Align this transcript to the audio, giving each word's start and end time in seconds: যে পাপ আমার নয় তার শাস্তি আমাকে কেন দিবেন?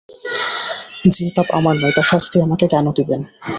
যে 1.13 1.25
পাপ 1.35 1.47
আমার 1.51 1.75
নয় 1.75 1.93
তার 1.95 2.07
শাস্তি 2.11 2.37
আমাকে 2.41 2.65
কেন 2.67 2.85
দিবেন? 2.97 3.21